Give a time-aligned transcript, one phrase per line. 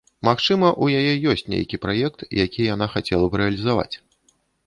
[0.27, 3.93] Магчыма, у яе ёсць нейкі праект, які яна хацела б рэалізаваць.